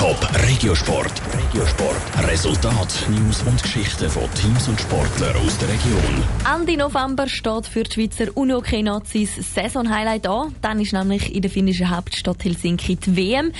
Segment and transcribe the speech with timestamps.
[0.00, 0.16] Top
[0.48, 1.12] Regiosport.
[1.36, 2.26] Regiosport.
[2.26, 6.24] Resultat, News und Geschichten von Teams und Sportlern aus der Region.
[6.58, 10.54] Ende November steht für die Schweizer Unihockey-Nazis Saison-Highlight an.
[10.62, 13.52] Dann ist nämlich in der finnischen Hauptstadt Helsinki die WM.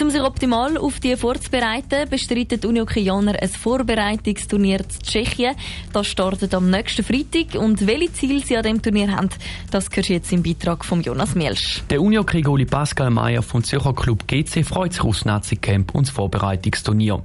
[0.00, 5.56] Um sich optimal auf die vorzubereiten, bestreitet Unihockeyjaner ein Vorbereitungsturnier in Tschechien.
[5.92, 7.60] Das startet am nächsten Freitag.
[7.60, 9.30] Und welche Ziele sie an diesem Turnier haben,
[9.72, 11.82] das hörst du jetzt im Beitrag von Jonas Mielsch.
[11.90, 17.22] Der Unihockey-Goli Pascal Mayer vom Zürcher Club GC freut sich aufs Nazi-Camp und das Vorbereitungsturnier.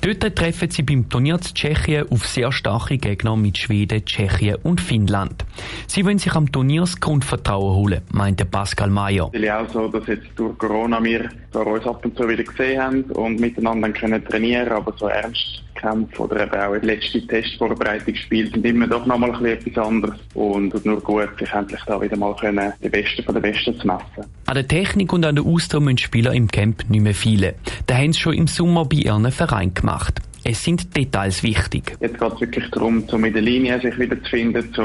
[0.00, 4.80] Dort treffen sie beim Turnier zu Tschechien auf sehr starke Gegner mit Schweden, Tschechien und
[4.80, 5.44] Finnland.
[5.86, 9.30] Sie wollen sich am Turnier das Grundvertrauen holen, meinte Pascal Mayer.
[9.32, 12.80] Es ist auch so, dass jetzt durch Corona wir uns ab und zu wieder gesehen
[12.80, 15.62] haben und miteinander können trainieren, aber so ernst
[16.18, 21.52] oder eben auch letzte Testvorbereitungsspiele sind immer doch nochmal etwas anderes und nur gut, sich
[21.52, 24.30] endlich da wieder mal können, die Besten von den Besten zu messen.
[24.52, 27.54] An der Technik und an der Ausdauer müssen Spieler im Camp nicht mehr viele.
[27.86, 30.20] Da haben sie schon im Sommer bei ihren Verein gemacht.
[30.44, 31.96] Es sind Details wichtig.
[32.00, 34.18] Jetzt geht es wirklich darum, um in der Linie sich wieder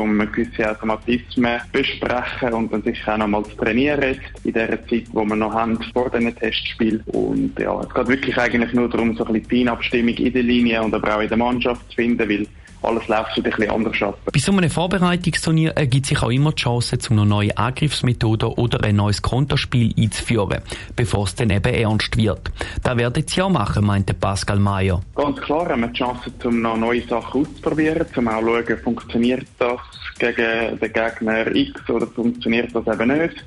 [0.00, 4.88] um gewisse Automatismen zu besprechen und dann sich auch nochmal zu trainieren in der Zeit,
[5.08, 7.02] die wir noch haben vor diesen Testspielen.
[7.06, 10.80] Und ja, es geht wirklich eigentlich nur darum, so ein bisschen Teamabstimmung in der Linie
[10.80, 12.46] und aber auch in der Mannschaft zu finden, weil
[12.86, 14.18] alles läuft ein bisschen anders ab.
[14.32, 18.84] Bei so einem Vorbereitungsturnier ergibt sich auch immer die Chance, um eine neue Angriffsmethode oder
[18.84, 20.62] ein neues Konterspiel einzuführen,
[20.94, 22.50] bevor es dann eben ernst wird.
[22.82, 25.02] Da werden sie auch machen, meinte Pascal Mayer.
[25.14, 28.78] Ganz klar haben wir die Chance, um noch neue Sachen auszuprobieren, um auch zu schauen,
[28.78, 29.80] funktioniert das
[30.18, 33.44] gegen den Gegner X oder funktioniert das eben nicht.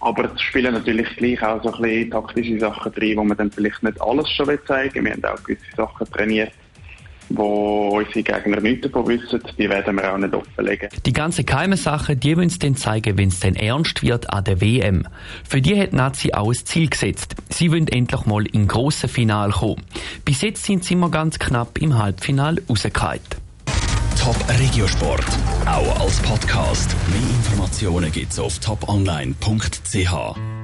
[0.00, 3.50] Aber es spielen natürlich gleich auch so ein bisschen taktische Sachen drin, wo man dann
[3.50, 5.04] vielleicht nicht alles schon zeigen will.
[5.04, 6.52] Wir haben auch gewisse Sachen trainiert,
[7.36, 10.88] wo unsere Gegner nichts davon wissen, die werden wir auch nicht offenlegen.
[11.04, 14.44] Die ganzen geheimen Sachen, die wollen sie dann zeigen, wenn es dann ernst wird an
[14.44, 15.06] der WM.
[15.48, 17.34] Für die hat Nazi auch ein Ziel gesetzt.
[17.50, 19.82] Sie wollen endlich mal in grossen Final kommen.
[20.24, 23.20] Bis jetzt sind sie immer ganz knapp im Halbfinale rausgefallen.
[24.18, 25.26] Top Regiosport,
[25.66, 26.96] auch als Podcast.
[27.08, 30.63] Mehr Informationen gibt's auf toponline.ch.